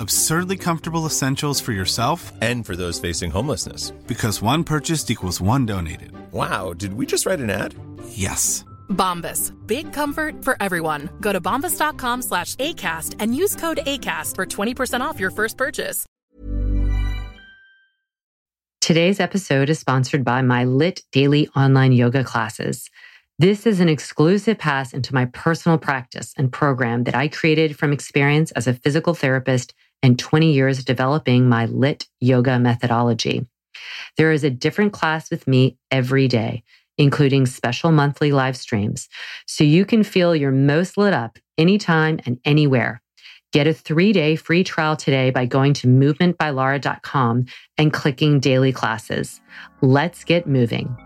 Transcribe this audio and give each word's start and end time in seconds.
absurdly 0.00 0.56
comfortable 0.56 1.06
essentials 1.06 1.60
for 1.60 1.72
yourself 1.72 2.32
and 2.40 2.66
for 2.66 2.74
those 2.74 2.98
facing 2.98 3.30
homelessness. 3.30 3.90
Because 4.06 4.42
one 4.42 4.64
purchased 4.64 5.10
equals 5.10 5.40
one 5.40 5.66
donated. 5.66 6.12
Wow, 6.32 6.72
did 6.72 6.94
we 6.94 7.06
just 7.06 7.26
write 7.26 7.40
an 7.40 7.50
ad? 7.50 7.74
Yes. 8.08 8.64
Bombas. 8.88 9.52
Big 9.66 9.92
comfort 9.92 10.44
for 10.44 10.56
everyone. 10.60 11.10
Go 11.20 11.32
to 11.32 11.40
bombas.com 11.40 12.22
slash 12.22 12.56
ACAST 12.56 13.16
and 13.18 13.34
use 13.34 13.54
code 13.56 13.80
ACAST 13.86 14.36
for 14.36 14.46
20% 14.46 15.00
off 15.00 15.20
your 15.20 15.30
first 15.30 15.56
purchase. 15.56 16.06
Today's 18.80 19.20
episode 19.20 19.68
is 19.68 19.78
sponsored 19.78 20.24
by 20.24 20.42
my 20.42 20.64
Lit 20.64 21.02
daily 21.12 21.48
online 21.48 21.92
yoga 21.92 22.24
classes. 22.24 22.90
This 23.38 23.66
is 23.66 23.78
an 23.78 23.88
exclusive 23.88 24.58
pass 24.58 24.92
into 24.92 25.14
my 25.14 25.26
personal 25.26 25.78
practice 25.78 26.32
and 26.36 26.50
program 26.50 27.04
that 27.04 27.14
I 27.14 27.28
created 27.28 27.78
from 27.78 27.92
experience 27.92 28.50
as 28.52 28.66
a 28.66 28.74
physical 28.74 29.14
therapist 29.14 29.74
and 30.02 30.18
20 30.18 30.52
years 30.52 30.84
developing 30.84 31.48
my 31.48 31.66
lit 31.66 32.06
yoga 32.20 32.58
methodology. 32.58 33.46
There 34.16 34.32
is 34.32 34.44
a 34.44 34.50
different 34.50 34.92
class 34.92 35.30
with 35.30 35.46
me 35.46 35.76
every 35.90 36.28
day, 36.28 36.62
including 36.98 37.46
special 37.46 37.92
monthly 37.92 38.32
live 38.32 38.56
streams, 38.56 39.08
so 39.46 39.64
you 39.64 39.84
can 39.84 40.02
feel 40.02 40.34
your 40.34 40.52
most 40.52 40.96
lit 40.96 41.12
up 41.12 41.38
anytime 41.58 42.20
and 42.26 42.38
anywhere. 42.44 43.02
Get 43.52 43.66
a 43.66 43.74
three 43.74 44.12
day 44.12 44.36
free 44.36 44.62
trial 44.62 44.96
today 44.96 45.30
by 45.30 45.46
going 45.46 45.74
to 45.74 45.88
movementbylara.com 45.88 47.46
and 47.78 47.92
clicking 47.92 48.38
daily 48.38 48.72
classes. 48.72 49.40
Let's 49.80 50.24
get 50.24 50.46
moving. 50.46 50.96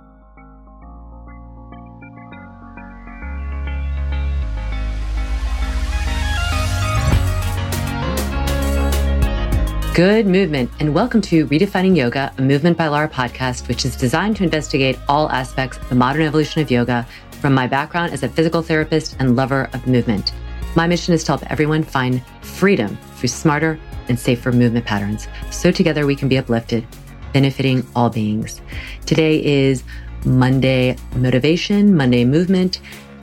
Good 9.95 10.27
movement, 10.27 10.73
and 10.81 10.93
welcome 10.93 11.21
to 11.21 11.47
Redefining 11.47 11.97
Yoga, 11.97 12.35
a 12.37 12.43
Movement 12.43 12.77
by 12.77 12.89
Lara 12.89 13.09
podcast, 13.09 13.69
which 13.69 13.85
is 13.85 13.95
designed 13.95 14.35
to 14.39 14.43
investigate 14.43 14.99
all 15.09 15.31
aspects 15.31 15.79
of 15.79 15.89
the 15.89 15.95
modern 15.95 16.23
evolution 16.23 16.61
of 16.61 16.69
yoga 16.69 17.07
from 17.41 17.55
my 17.55 17.69
background 17.69 18.13
as 18.13 18.25
a 18.25 18.29
physical 18.29 18.61
therapist 18.61 19.15
and 19.21 19.37
lover 19.37 19.71
of 19.73 19.87
movement. 19.87 20.35
My 20.75 20.89
mission 20.89 21.15
is 21.15 21.23
to 21.23 21.37
help 21.37 21.49
everyone 21.49 21.85
find 21.85 22.27
freedom 22.43 22.99
through 23.15 23.29
smarter 23.29 23.79
and 24.09 24.19
safer 24.19 24.51
movement 24.51 24.85
patterns 24.85 25.29
so 25.53 25.71
together 25.71 26.07
we 26.07 26.17
can 26.17 26.29
be 26.29 26.39
uplifted, 26.39 26.85
benefiting 27.33 27.87
all 27.95 28.11
beings. 28.11 28.63
Today 29.07 29.45
is 29.45 29.85
Monday 30.25 30.97
Motivation, 31.15 31.97
Monday 31.97 32.25
Movement, 32.25 32.81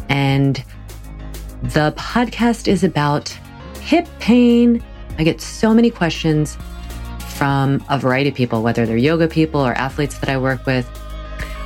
and 0.07 0.63
the 1.63 1.93
podcast 1.97 2.69
is 2.69 2.85
about 2.85 3.27
hip 3.81 4.07
pain 4.19 4.81
I 5.21 5.23
get 5.23 5.39
so 5.39 5.71
many 5.71 5.91
questions 5.91 6.57
from 7.35 7.85
a 7.89 7.99
variety 7.99 8.29
of 8.29 8.35
people, 8.35 8.63
whether 8.63 8.87
they're 8.87 8.97
yoga 8.97 9.27
people 9.27 9.61
or 9.61 9.71
athletes 9.73 10.17
that 10.17 10.29
I 10.29 10.37
work 10.39 10.65
with, 10.65 10.89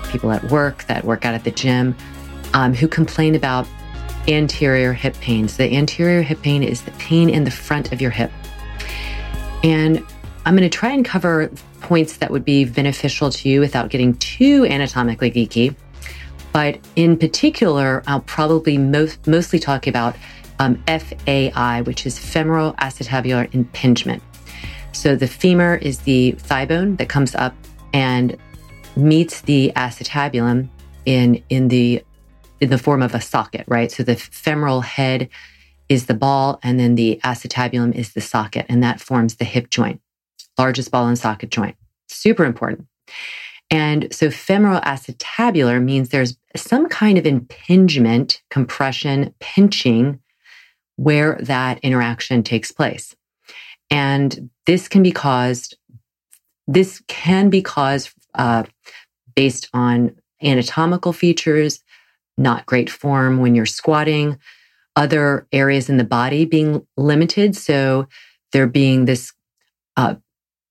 people 0.09 0.29
at 0.33 0.43
work 0.51 0.83
that 0.87 1.05
work 1.05 1.23
out 1.23 1.35
at 1.35 1.45
the 1.45 1.51
gym, 1.51 1.95
um, 2.53 2.73
who 2.73 2.89
complain 2.89 3.33
about 3.33 3.65
anterior 4.27 4.91
hip 4.91 5.15
pain. 5.21 5.47
So, 5.47 5.63
the 5.63 5.77
anterior 5.77 6.21
hip 6.21 6.41
pain 6.41 6.63
is 6.63 6.81
the 6.81 6.91
pain 6.99 7.29
in 7.29 7.45
the 7.45 7.51
front 7.51 7.93
of 7.93 8.01
your 8.01 8.11
hip. 8.11 8.29
And 9.63 10.05
I'm 10.45 10.57
going 10.57 10.69
to 10.69 10.77
try 10.77 10.91
and 10.91 11.05
cover 11.05 11.49
points 11.79 12.17
that 12.17 12.31
would 12.31 12.43
be 12.43 12.65
beneficial 12.65 13.29
to 13.29 13.47
you 13.47 13.61
without 13.61 13.89
getting 13.89 14.15
too 14.17 14.65
anatomically 14.65 15.31
geeky. 15.31 15.77
But 16.51 16.77
in 16.97 17.17
particular, 17.17 18.03
I'll 18.05 18.19
probably 18.19 18.77
most, 18.77 19.25
mostly 19.25 19.59
talk 19.59 19.87
about 19.87 20.17
um, 20.59 20.83
FAI, 20.87 21.81
which 21.81 22.05
is 22.05 22.17
femoral 22.17 22.73
acetabular 22.73 23.53
impingement. 23.53 24.21
So 24.91 25.15
the 25.15 25.27
femur 25.27 25.75
is 25.75 25.99
the 25.99 26.31
thigh 26.31 26.65
bone 26.65 26.95
that 26.97 27.09
comes 27.09 27.35
up 27.35 27.53
and 27.93 28.37
meets 28.95 29.41
the 29.41 29.71
acetabulum 29.75 30.69
in 31.05 31.43
in 31.49 31.67
the 31.67 32.03
in 32.61 32.69
the 32.69 32.77
form 32.77 33.01
of 33.01 33.13
a 33.13 33.21
socket, 33.21 33.65
right? 33.67 33.91
So 33.91 34.03
the 34.03 34.15
femoral 34.15 34.81
head 34.81 35.29
is 35.89 36.05
the 36.05 36.13
ball, 36.13 36.59
and 36.63 36.79
then 36.79 36.95
the 36.95 37.19
acetabulum 37.23 37.93
is 37.93 38.13
the 38.13 38.21
socket, 38.21 38.65
and 38.69 38.81
that 38.81 39.01
forms 39.01 39.35
the 39.35 39.45
hip 39.45 39.69
joint, 39.69 40.01
largest 40.57 40.89
ball 40.91 41.07
and 41.07 41.19
socket 41.19 41.51
joint. 41.51 41.75
Super 42.07 42.45
important. 42.45 42.87
And 43.69 44.07
so 44.13 44.31
femoral 44.31 44.79
acetabular 44.81 45.83
means 45.83 46.09
there's 46.09 46.37
some 46.55 46.87
kind 46.87 47.17
of 47.17 47.25
impingement, 47.25 48.41
compression, 48.49 49.33
pinching 49.39 50.19
where 50.97 51.37
that 51.41 51.79
interaction 51.79 52.43
takes 52.43 52.71
place. 52.71 53.15
And 53.89 54.49
this 54.65 54.87
can 54.87 55.03
be 55.03 55.11
caused, 55.11 55.77
this 56.67 57.01
can 57.07 57.49
be 57.49 57.61
caused 57.61 58.11
uh, 58.33 58.63
based 59.35 59.69
on 59.73 60.15
anatomical 60.43 61.13
features, 61.13 61.79
not 62.37 62.65
great 62.65 62.89
form 62.89 63.39
when 63.39 63.55
you're 63.55 63.65
squatting, 63.65 64.37
other 64.95 65.47
areas 65.51 65.89
in 65.89 65.97
the 65.97 66.03
body 66.03 66.45
being 66.45 66.85
limited. 66.97 67.55
So 67.55 68.07
there 68.51 68.67
being 68.67 69.05
this 69.05 69.33
uh, 69.97 70.15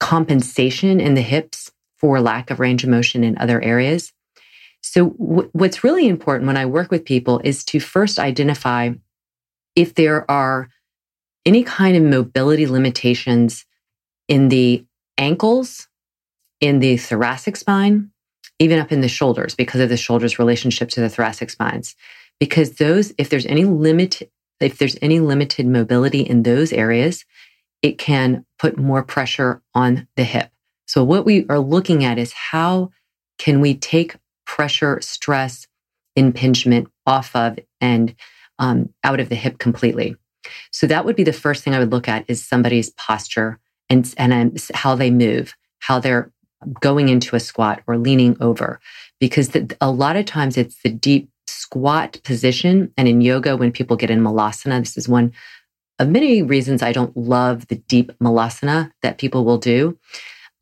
compensation 0.00 1.00
in 1.00 1.14
the 1.14 1.22
hips 1.22 1.70
for 1.98 2.20
lack 2.20 2.50
of 2.50 2.60
range 2.60 2.84
of 2.84 2.90
motion 2.90 3.24
in 3.24 3.38
other 3.38 3.60
areas. 3.62 4.12
So, 4.82 5.10
w- 5.10 5.48
what's 5.52 5.82
really 5.82 6.06
important 6.08 6.46
when 6.46 6.58
I 6.58 6.66
work 6.66 6.90
with 6.90 7.06
people 7.06 7.40
is 7.42 7.64
to 7.64 7.80
first 7.80 8.18
identify 8.18 8.90
if 9.76 9.94
there 9.94 10.28
are 10.30 10.68
any 11.46 11.62
kind 11.62 11.96
of 11.96 12.02
mobility 12.02 12.66
limitations 12.66 13.66
in 14.28 14.48
the 14.48 14.84
ankles, 15.18 15.88
in 16.60 16.78
the 16.78 16.96
thoracic 16.96 17.56
spine, 17.56 18.10
even 18.58 18.78
up 18.78 18.92
in 18.92 19.00
the 19.00 19.08
shoulders 19.08 19.54
because 19.54 19.80
of 19.80 19.88
the 19.88 19.96
shoulders 19.96 20.38
relationship 20.38 20.88
to 20.90 21.00
the 21.00 21.08
thoracic 21.08 21.50
spines. 21.50 21.94
Because 22.40 22.74
those, 22.76 23.12
if 23.18 23.28
there's 23.28 23.46
any 23.46 23.64
limit, 23.64 24.22
if 24.60 24.78
there's 24.78 24.96
any 25.02 25.20
limited 25.20 25.66
mobility 25.66 26.20
in 26.20 26.42
those 26.42 26.72
areas, 26.72 27.24
it 27.82 27.98
can 27.98 28.44
put 28.58 28.78
more 28.78 29.02
pressure 29.02 29.62
on 29.74 30.08
the 30.16 30.24
hip. 30.24 30.50
So 30.86 31.04
what 31.04 31.24
we 31.24 31.46
are 31.48 31.58
looking 31.58 32.04
at 32.04 32.18
is 32.18 32.32
how 32.32 32.90
can 33.38 33.60
we 33.60 33.74
take 33.74 34.16
pressure, 34.46 35.00
stress, 35.00 35.66
impingement 36.16 36.88
off 37.06 37.34
of 37.34 37.58
and 37.80 38.14
um, 38.58 38.88
out 39.02 39.20
of 39.20 39.28
the 39.28 39.34
hip 39.34 39.58
completely. 39.58 40.16
So 40.70 40.86
that 40.86 41.04
would 41.04 41.16
be 41.16 41.24
the 41.24 41.32
first 41.32 41.64
thing 41.64 41.74
I 41.74 41.78
would 41.78 41.92
look 41.92 42.08
at 42.08 42.24
is 42.28 42.44
somebody's 42.44 42.90
posture 42.90 43.58
and 43.88 44.12
and 44.16 44.60
how 44.74 44.94
they 44.94 45.10
move, 45.10 45.54
how 45.78 45.98
they're 45.98 46.30
going 46.80 47.08
into 47.08 47.36
a 47.36 47.40
squat 47.40 47.82
or 47.86 47.98
leaning 47.98 48.36
over, 48.40 48.80
because 49.20 49.50
the, 49.50 49.76
a 49.80 49.90
lot 49.90 50.16
of 50.16 50.24
times 50.24 50.56
it's 50.56 50.80
the 50.82 50.90
deep 50.90 51.28
squat 51.46 52.20
position. 52.24 52.92
And 52.96 53.06
in 53.06 53.20
yoga, 53.20 53.56
when 53.56 53.72
people 53.72 53.96
get 53.96 54.10
in 54.10 54.20
malasana, 54.20 54.80
this 54.80 54.96
is 54.96 55.08
one 55.08 55.32
of 55.98 56.08
many 56.08 56.42
reasons 56.42 56.82
I 56.82 56.92
don't 56.92 57.16
love 57.16 57.68
the 57.68 57.76
deep 57.76 58.12
malasana 58.18 58.90
that 59.02 59.18
people 59.18 59.44
will 59.44 59.58
do. 59.58 59.98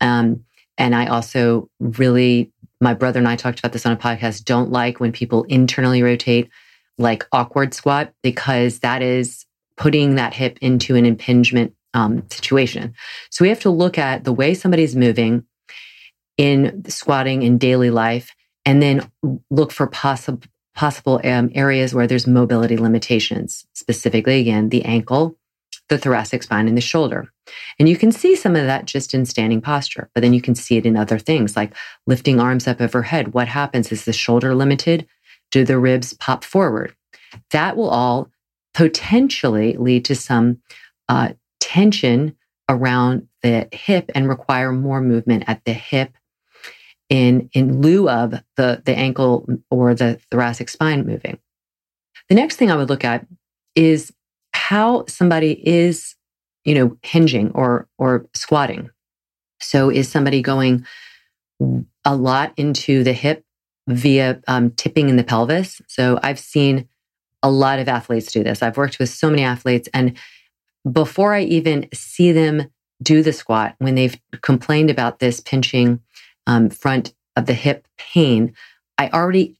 Um, 0.01 0.43
and 0.77 0.93
I 0.93 1.07
also 1.07 1.69
really, 1.79 2.51
my 2.81 2.93
brother 2.93 3.19
and 3.19 3.27
I 3.27 3.35
talked 3.35 3.59
about 3.59 3.71
this 3.71 3.85
on 3.85 3.93
a 3.93 3.97
podcast, 3.97 4.43
don't 4.43 4.71
like 4.71 4.99
when 4.99 5.11
people 5.11 5.43
internally 5.43 6.03
rotate 6.03 6.49
like 6.97 7.25
awkward 7.31 7.73
squat 7.73 8.13
because 8.21 8.79
that 8.79 9.01
is 9.01 9.45
putting 9.77 10.15
that 10.15 10.33
hip 10.33 10.57
into 10.61 10.95
an 10.95 11.05
impingement 11.05 11.73
um, 11.93 12.23
situation. 12.29 12.93
So 13.29 13.43
we 13.43 13.49
have 13.49 13.61
to 13.61 13.69
look 13.69 13.97
at 13.97 14.23
the 14.23 14.33
way 14.33 14.53
somebody's 14.53 14.95
moving 14.95 15.45
in 16.37 16.83
squatting 16.87 17.43
in 17.43 17.57
daily 17.57 17.89
life 17.89 18.33
and 18.65 18.81
then 18.81 19.11
look 19.49 19.71
for 19.71 19.87
possible 19.87 20.47
possible 20.75 21.21
um, 21.23 21.51
areas 21.53 21.93
where 21.93 22.07
there's 22.07 22.25
mobility 22.25 22.77
limitations, 22.77 23.63
specifically 23.73 24.39
again 24.39 24.69
the 24.69 24.83
ankle, 24.85 25.37
the 25.89 25.99
thoracic 25.99 26.41
spine, 26.41 26.67
and 26.67 26.75
the 26.75 26.81
shoulder. 26.81 27.31
And 27.77 27.87
you 27.87 27.95
can 27.95 28.11
see 28.11 28.35
some 28.35 28.55
of 28.55 28.65
that 28.65 28.85
just 28.85 29.13
in 29.13 29.25
standing 29.25 29.61
posture, 29.61 30.09
but 30.15 30.21
then 30.21 30.33
you 30.33 30.41
can 30.41 30.55
see 30.55 30.77
it 30.77 30.85
in 30.87 30.97
other 30.97 31.19
things 31.19 31.55
like 31.55 31.75
lifting 32.07 32.39
arms 32.39 32.67
up 32.67 32.81
overhead. 32.81 33.35
What 33.35 33.47
happens? 33.47 33.91
Is 33.91 34.05
the 34.05 34.13
shoulder 34.13 34.55
limited? 34.55 35.07
Do 35.53 35.63
the 35.63 35.77
ribs 35.77 36.13
pop 36.13 36.43
forward? 36.43 36.95
That 37.51 37.77
will 37.77 37.89
all 37.89 38.31
potentially 38.73 39.77
lead 39.77 40.03
to 40.05 40.15
some 40.15 40.61
uh, 41.07 41.33
tension 41.59 42.35
around 42.67 43.27
the 43.43 43.67
hip 43.71 44.09
and 44.15 44.27
require 44.27 44.71
more 44.71 44.99
movement 44.99 45.43
at 45.45 45.63
the 45.65 45.73
hip 45.73 46.17
in, 47.07 47.51
in 47.53 47.81
lieu 47.81 48.09
of 48.09 48.31
the, 48.57 48.81
the 48.83 48.97
ankle 48.97 49.45
or 49.69 49.93
the 49.93 50.19
thoracic 50.31 50.69
spine 50.69 51.05
moving. 51.05 51.37
The 52.29 52.35
next 52.35 52.55
thing 52.55 52.71
I 52.71 52.75
would 52.75 52.89
look 52.89 53.03
at 53.05 53.27
is 53.75 54.11
how 54.53 55.05
somebody 55.05 55.51
is, 55.67 56.15
you 56.65 56.73
know, 56.73 56.97
hinging 57.03 57.51
or, 57.51 57.87
or 57.99 58.25
squatting. 58.33 58.89
So 59.59 59.91
is 59.91 60.09
somebody 60.09 60.41
going 60.41 60.83
a 62.05 62.15
lot 62.15 62.53
into 62.57 63.03
the 63.03 63.13
hip 63.13 63.45
via 63.87 64.41
um, 64.47 64.71
tipping 64.71 65.09
in 65.09 65.17
the 65.17 65.23
pelvis? 65.23 65.81
So 65.87 66.19
I've 66.23 66.39
seen 66.39 66.87
a 67.41 67.51
lot 67.51 67.79
of 67.79 67.89
athletes 67.89 68.31
do 68.31 68.43
this. 68.43 68.63
I've 68.63 68.77
worked 68.77 68.99
with 68.99 69.09
so 69.09 69.29
many 69.29 69.43
athletes 69.43 69.89
and 69.93 70.17
before 70.91 71.33
I 71.33 71.43
even 71.43 71.87
see 71.93 72.31
them 72.31 72.69
do 73.01 73.23
the 73.23 73.33
squat, 73.33 73.75
when 73.79 73.95
they've 73.95 74.17
complained 74.41 74.89
about 74.89 75.19
this 75.19 75.39
pinching 75.39 75.99
um, 76.47 76.69
front 76.69 77.13
of 77.35 77.45
the 77.45 77.53
hip 77.53 77.87
pain, 77.97 78.53
I 78.97 79.09
already 79.09 79.55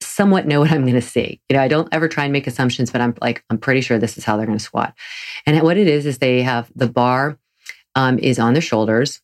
somewhat 0.00 0.46
know 0.46 0.60
what 0.60 0.70
I'm 0.70 0.82
going 0.82 0.94
to 0.94 1.02
see. 1.02 1.40
You 1.48 1.56
know, 1.56 1.62
I 1.62 1.68
don't 1.68 1.88
ever 1.92 2.08
try 2.08 2.24
and 2.24 2.32
make 2.32 2.46
assumptions, 2.46 2.90
but 2.90 3.00
I'm 3.00 3.14
like, 3.20 3.44
I'm 3.50 3.58
pretty 3.58 3.80
sure 3.80 3.98
this 3.98 4.18
is 4.18 4.24
how 4.24 4.36
they're 4.36 4.46
going 4.46 4.58
to 4.58 4.64
squat. 4.64 4.94
And 5.46 5.60
what 5.62 5.76
it 5.76 5.88
is, 5.88 6.06
is 6.06 6.18
they 6.18 6.42
have 6.42 6.70
the 6.74 6.88
bar 6.88 7.38
um, 7.94 8.18
is 8.18 8.38
on 8.38 8.54
their 8.54 8.62
shoulders 8.62 9.20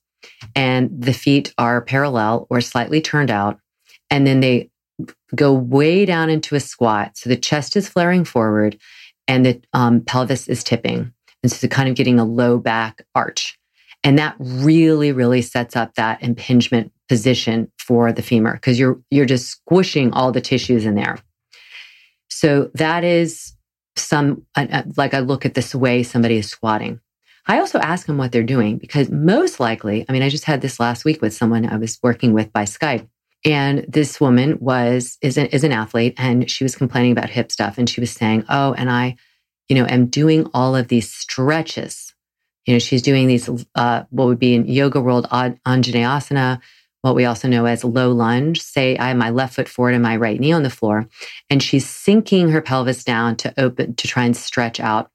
and 0.54 0.90
the 1.02 1.12
feet 1.12 1.52
are 1.58 1.80
parallel 1.80 2.46
or 2.50 2.60
slightly 2.60 3.00
turned 3.00 3.30
out. 3.30 3.60
And 4.10 4.26
then 4.26 4.40
they 4.40 4.70
go 5.34 5.52
way 5.52 6.04
down 6.04 6.30
into 6.30 6.54
a 6.54 6.60
squat. 6.60 7.16
So 7.16 7.30
the 7.30 7.36
chest 7.36 7.76
is 7.76 7.88
flaring 7.88 8.24
forward 8.24 8.78
and 9.28 9.46
the 9.46 9.62
um, 9.72 10.00
pelvis 10.00 10.48
is 10.48 10.64
tipping. 10.64 11.12
And 11.42 11.50
so 11.50 11.58
they're 11.60 11.74
kind 11.74 11.88
of 11.88 11.94
getting 11.94 12.18
a 12.18 12.24
low 12.24 12.58
back 12.58 13.06
arch. 13.14 13.58
And 14.02 14.18
that 14.18 14.34
really, 14.38 15.12
really 15.12 15.42
sets 15.42 15.76
up 15.76 15.94
that 15.94 16.22
impingement 16.22 16.92
position 17.08 17.70
for 17.78 18.12
the 18.12 18.22
femur 18.22 18.54
because 18.54 18.78
you're 18.78 19.00
you're 19.10 19.26
just 19.26 19.50
squishing 19.50 20.12
all 20.12 20.32
the 20.32 20.40
tissues 20.40 20.86
in 20.86 20.94
there. 20.94 21.18
So 22.28 22.70
that 22.74 23.04
is 23.04 23.54
some 23.96 24.46
uh, 24.56 24.66
uh, 24.70 24.82
like 24.96 25.12
I 25.12 25.18
look 25.18 25.44
at 25.44 25.54
this 25.54 25.74
way 25.74 26.02
somebody 26.02 26.36
is 26.36 26.48
squatting. 26.48 27.00
I 27.46 27.58
also 27.58 27.78
ask 27.78 28.06
them 28.06 28.16
what 28.16 28.32
they're 28.32 28.42
doing 28.42 28.78
because 28.78 29.10
most 29.10 29.60
likely, 29.60 30.06
I 30.08 30.12
mean, 30.12 30.22
I 30.22 30.28
just 30.28 30.44
had 30.44 30.60
this 30.60 30.78
last 30.78 31.04
week 31.04 31.20
with 31.20 31.34
someone 31.34 31.66
I 31.66 31.76
was 31.76 31.98
working 32.02 32.32
with 32.32 32.52
by 32.52 32.64
Skype. 32.64 33.08
And 33.44 33.86
this 33.88 34.20
woman 34.20 34.58
was 34.60 35.16
is 35.22 35.38
an, 35.38 35.46
is 35.46 35.64
an 35.64 35.72
athlete 35.72 36.14
and 36.18 36.50
she 36.50 36.64
was 36.64 36.76
complaining 36.76 37.12
about 37.12 37.30
hip 37.30 37.50
stuff 37.50 37.78
and 37.78 37.88
she 37.88 38.00
was 38.00 38.10
saying, 38.10 38.44
"Oh, 38.48 38.74
and 38.74 38.90
I, 38.90 39.16
you 39.68 39.76
know, 39.76 39.86
am 39.86 40.06
doing 40.06 40.46
all 40.52 40.76
of 40.76 40.88
these 40.88 41.10
stretches. 41.10 42.12
You 42.66 42.74
know, 42.74 42.78
she's 42.78 43.02
doing 43.02 43.26
these 43.26 43.48
uh, 43.74 44.04
what 44.10 44.26
would 44.26 44.38
be 44.38 44.54
in 44.54 44.66
yoga 44.66 45.00
world 45.00 45.26
Anjaneyasana, 45.30 46.60
what 47.00 47.14
we 47.14 47.24
also 47.24 47.48
know 47.48 47.64
as 47.64 47.82
low 47.82 48.12
lunge. 48.12 48.60
Say 48.60 48.98
I 48.98 49.08
have 49.08 49.16
my 49.16 49.30
left 49.30 49.54
foot 49.54 49.68
forward 49.68 49.94
and 49.94 50.02
my 50.02 50.16
right 50.16 50.38
knee 50.38 50.52
on 50.52 50.62
the 50.62 50.70
floor, 50.70 51.08
and 51.48 51.62
she's 51.62 51.88
sinking 51.88 52.50
her 52.50 52.60
pelvis 52.60 53.04
down 53.04 53.36
to 53.36 53.54
open 53.58 53.94
to 53.96 54.08
try 54.08 54.24
and 54.24 54.36
stretch 54.36 54.80
out 54.80 55.10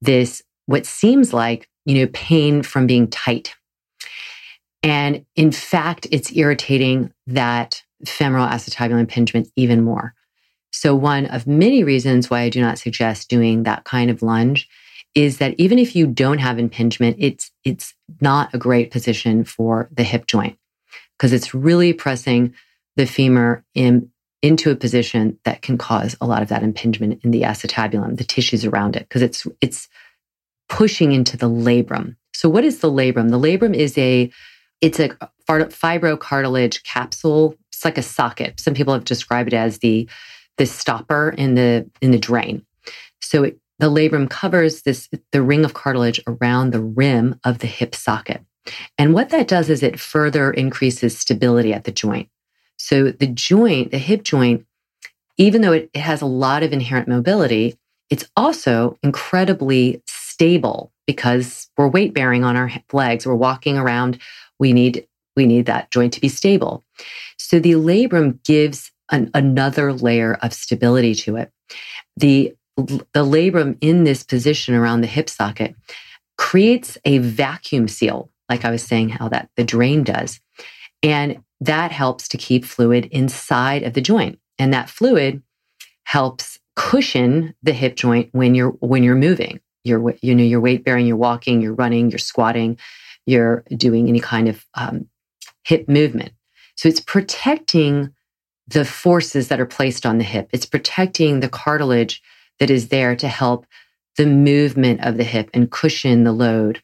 this 0.00 0.42
what 0.66 0.86
seems 0.86 1.32
like 1.32 1.68
you 1.84 1.98
know 1.98 2.10
pain 2.12 2.62
from 2.62 2.86
being 2.86 3.08
tight 3.08 3.54
and 4.86 5.26
in 5.34 5.50
fact, 5.50 6.06
it's 6.12 6.30
irritating 6.30 7.12
that 7.26 7.82
femoral 8.04 8.46
acetabular 8.46 9.00
impingement 9.00 9.50
even 9.56 9.82
more. 9.82 10.14
So, 10.70 10.94
one 10.94 11.26
of 11.26 11.44
many 11.44 11.82
reasons 11.82 12.30
why 12.30 12.42
I 12.42 12.50
do 12.50 12.60
not 12.60 12.78
suggest 12.78 13.28
doing 13.28 13.64
that 13.64 13.82
kind 13.82 14.10
of 14.10 14.22
lunge 14.22 14.68
is 15.16 15.38
that 15.38 15.56
even 15.58 15.80
if 15.80 15.96
you 15.96 16.06
don't 16.06 16.38
have 16.38 16.60
impingement, 16.60 17.16
it's, 17.18 17.50
it's 17.64 17.94
not 18.20 18.54
a 18.54 18.58
great 18.58 18.92
position 18.92 19.42
for 19.42 19.88
the 19.90 20.04
hip 20.04 20.28
joint 20.28 20.56
because 21.18 21.32
it's 21.32 21.52
really 21.52 21.92
pressing 21.92 22.54
the 22.94 23.06
femur 23.06 23.64
in, 23.74 24.08
into 24.40 24.70
a 24.70 24.76
position 24.76 25.36
that 25.44 25.62
can 25.62 25.76
cause 25.76 26.14
a 26.20 26.26
lot 26.26 26.42
of 26.42 26.48
that 26.48 26.62
impingement 26.62 27.24
in 27.24 27.32
the 27.32 27.42
acetabulum, 27.42 28.18
the 28.18 28.24
tissues 28.24 28.64
around 28.64 28.94
it, 28.94 29.00
because 29.08 29.22
it's, 29.22 29.48
it's 29.60 29.88
pushing 30.68 31.10
into 31.10 31.36
the 31.36 31.50
labrum. 31.50 32.14
So, 32.34 32.48
what 32.48 32.62
is 32.62 32.78
the 32.78 32.90
labrum? 32.90 33.30
The 33.30 33.38
labrum 33.38 33.74
is 33.74 33.98
a 33.98 34.30
it's 34.80 35.00
a 35.00 35.10
fibrocartilage 35.48 36.82
capsule. 36.84 37.54
It's 37.72 37.84
like 37.84 37.98
a 37.98 38.02
socket. 38.02 38.60
Some 38.60 38.74
people 38.74 38.94
have 38.94 39.04
described 39.04 39.52
it 39.52 39.56
as 39.56 39.78
the 39.78 40.08
the 40.58 40.66
stopper 40.66 41.34
in 41.36 41.54
the 41.54 41.88
in 42.00 42.10
the 42.10 42.18
drain. 42.18 42.64
So 43.20 43.44
it, 43.44 43.58
the 43.78 43.90
labrum 43.90 44.28
covers 44.28 44.82
this 44.82 45.08
the 45.32 45.42
ring 45.42 45.64
of 45.64 45.74
cartilage 45.74 46.20
around 46.26 46.72
the 46.72 46.82
rim 46.82 47.38
of 47.44 47.58
the 47.58 47.66
hip 47.66 47.94
socket. 47.94 48.42
And 48.98 49.14
what 49.14 49.30
that 49.30 49.48
does 49.48 49.70
is 49.70 49.82
it 49.82 50.00
further 50.00 50.50
increases 50.50 51.16
stability 51.16 51.72
at 51.72 51.84
the 51.84 51.92
joint. 51.92 52.28
So 52.78 53.10
the 53.10 53.26
joint, 53.26 53.90
the 53.90 53.98
hip 53.98 54.22
joint, 54.22 54.66
even 55.38 55.60
though 55.60 55.72
it, 55.72 55.90
it 55.94 56.00
has 56.00 56.20
a 56.20 56.26
lot 56.26 56.62
of 56.62 56.72
inherent 56.72 57.08
mobility, 57.08 57.78
it's 58.10 58.28
also 58.36 58.98
incredibly 59.02 60.02
stable 60.06 60.92
because 61.06 61.68
we're 61.76 61.88
weight 61.88 62.12
bearing 62.12 62.44
on 62.44 62.56
our 62.56 62.70
legs. 62.92 63.26
We're 63.26 63.34
walking 63.34 63.78
around 63.78 64.18
we 64.58 64.72
need 64.72 65.06
we 65.36 65.46
need 65.46 65.66
that 65.66 65.90
joint 65.90 66.14
to 66.14 66.20
be 66.20 66.28
stable. 66.28 66.84
So 67.36 67.60
the 67.60 67.72
labrum 67.72 68.42
gives 68.44 68.90
an, 69.10 69.30
another 69.34 69.92
layer 69.92 70.34
of 70.42 70.52
stability 70.52 71.14
to 71.14 71.36
it. 71.36 71.52
The 72.16 72.54
the 72.76 73.24
labrum 73.24 73.78
in 73.80 74.04
this 74.04 74.22
position 74.22 74.74
around 74.74 75.00
the 75.00 75.06
hip 75.06 75.30
socket 75.30 75.74
creates 76.36 76.98
a 77.04 77.18
vacuum 77.18 77.88
seal, 77.88 78.30
like 78.50 78.64
I 78.64 78.70
was 78.70 78.82
saying, 78.82 79.10
how 79.10 79.28
that 79.30 79.48
the 79.56 79.64
drain 79.64 80.04
does. 80.04 80.40
And 81.02 81.42
that 81.60 81.90
helps 81.90 82.28
to 82.28 82.36
keep 82.36 82.64
fluid 82.64 83.06
inside 83.06 83.82
of 83.82 83.94
the 83.94 84.02
joint. 84.02 84.38
And 84.58 84.74
that 84.74 84.90
fluid 84.90 85.42
helps 86.04 86.58
cushion 86.74 87.54
the 87.62 87.72
hip 87.72 87.96
joint 87.96 88.28
when 88.32 88.54
you're 88.54 88.70
when 88.70 89.02
you're 89.02 89.14
moving. 89.14 89.60
You're 89.84 90.14
you 90.20 90.34
know 90.34 90.42
you're 90.42 90.60
weight 90.60 90.84
bearing, 90.84 91.06
you're 91.06 91.16
walking, 91.16 91.60
you're 91.62 91.74
running, 91.74 92.10
you're 92.10 92.18
squatting 92.18 92.78
you're 93.26 93.64
doing 93.76 94.08
any 94.08 94.20
kind 94.20 94.48
of 94.48 94.64
um, 94.74 95.08
hip 95.64 95.88
movement. 95.88 96.32
So 96.76 96.88
it's 96.88 97.00
protecting 97.00 98.14
the 98.68 98.84
forces 98.84 99.48
that 99.48 99.60
are 99.60 99.66
placed 99.66 100.06
on 100.06 100.18
the 100.18 100.24
hip. 100.24 100.48
It's 100.52 100.66
protecting 100.66 101.40
the 101.40 101.48
cartilage 101.48 102.22
that 102.58 102.70
is 102.70 102.88
there 102.88 103.14
to 103.16 103.28
help 103.28 103.66
the 104.16 104.26
movement 104.26 105.04
of 105.04 105.16
the 105.16 105.24
hip 105.24 105.50
and 105.52 105.70
cushion 105.70 106.24
the 106.24 106.32
load. 106.32 106.82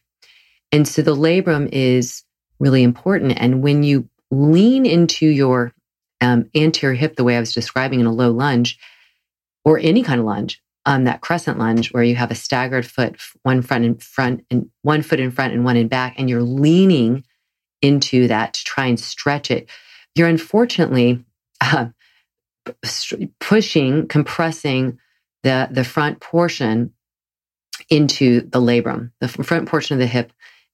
And 0.71 0.87
so 0.87 1.01
the 1.01 1.15
labrum 1.15 1.69
is 1.71 2.23
really 2.59 2.83
important. 2.83 3.33
And 3.37 3.61
when 3.61 3.83
you 3.83 4.07
lean 4.31 4.85
into 4.85 5.27
your 5.27 5.73
um, 6.21 6.49
anterior 6.55 6.95
hip, 6.95 7.15
the 7.15 7.23
way 7.23 7.35
I 7.37 7.39
was 7.39 7.53
describing 7.53 7.99
in 7.99 8.05
a 8.05 8.13
low 8.13 8.31
lunge 8.31 8.79
or 9.65 9.77
any 9.79 10.03
kind 10.03 10.19
of 10.19 10.25
lunge, 10.25 10.62
um, 10.85 11.05
that 11.05 11.21
crescent 11.21 11.57
lunge 11.57 11.91
where 11.93 12.03
you 12.03 12.15
have 12.15 12.31
a 12.31 12.35
staggered 12.35 12.85
foot, 12.85 13.19
one 13.43 13.61
front 13.61 13.85
in 13.85 13.95
front 13.95 14.45
and 14.49 14.69
one 14.81 15.01
foot 15.01 15.19
in 15.19 15.31
front 15.31 15.53
and 15.53 15.63
one 15.63 15.77
in 15.77 15.87
back, 15.87 16.15
and 16.17 16.29
you're 16.29 16.43
leaning 16.43 17.23
into 17.81 18.27
that 18.27 18.53
to 18.53 18.63
try 18.63 18.85
and 18.85 18.99
stretch 18.99 19.51
it. 19.51 19.69
You're 20.15 20.27
unfortunately 20.27 21.23
uh, 21.61 21.87
pushing, 23.39 24.07
compressing 24.07 24.99
the 25.43 25.67
the 25.71 25.83
front 25.83 26.19
portion 26.19 26.93
into 27.89 28.41
the 28.41 28.59
labrum, 28.59 29.11
the 29.19 29.27
front 29.27 29.67
portion 29.67 29.95
of 29.95 29.99
the 29.99 30.07
hip, 30.07 30.31